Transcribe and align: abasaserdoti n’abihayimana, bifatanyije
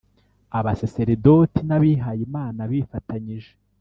abasaserdoti 0.57 1.59
n’abihayimana, 1.67 2.61
bifatanyije 2.71 3.51